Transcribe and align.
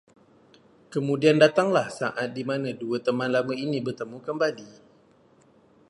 Kemudian 0.93 1.37
datanglah 1.45 1.87
saat 1.99 2.29
dimana 2.37 2.69
dua 2.81 2.97
teman 3.07 3.29
lama 3.35 3.53
ini 3.65 3.77
bertemu 3.87 4.17
kembali 4.27 4.69